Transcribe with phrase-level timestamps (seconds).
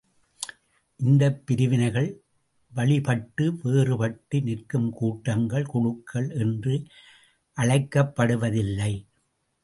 [0.99, 2.07] இந்தப் பிரிவினைகள்
[2.71, 6.73] வழிப்பட்டு, வேறுபட்டு நிற்கும் கூட்டங்கள், குழுக்கள் என்று
[7.57, 8.93] அழைக்கப்படுவதில்லை!